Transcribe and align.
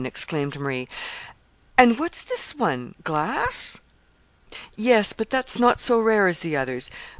exclaimed 0.03 0.59
Marie. 0.59 0.87
"And 1.77 1.99
what's 1.99 2.23
this 2.23 2.55
one? 2.55 2.95
glass?" 3.03 3.77
"Yes; 4.75 5.13
but 5.13 5.29
that's 5.29 5.59
not 5.59 5.79
so 5.79 5.99
rare 5.99 6.27
as 6.27 6.39
the 6.39 6.57
others. 6.57 6.89